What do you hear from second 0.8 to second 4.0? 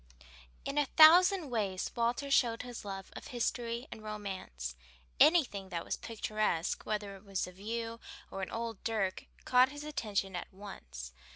thousand ways Walter showed his love of history